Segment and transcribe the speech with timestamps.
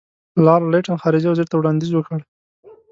[0.45, 2.19] لارډ لیټن خارجه وزیر ته وړاندیز وکړ.